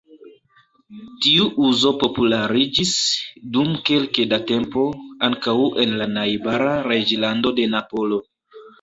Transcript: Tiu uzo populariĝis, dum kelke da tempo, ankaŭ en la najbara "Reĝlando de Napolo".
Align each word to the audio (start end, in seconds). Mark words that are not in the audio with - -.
Tiu 1.25 1.45
uzo 1.67 1.91
populariĝis, 2.05 2.95
dum 3.59 3.71
kelke 3.91 4.27
da 4.35 4.41
tempo, 4.55 4.89
ankaŭ 5.31 5.57
en 5.87 5.97
la 6.03 6.11
najbara 6.19 6.77
"Reĝlando 6.91 7.57
de 7.63 7.73
Napolo". 7.81 8.25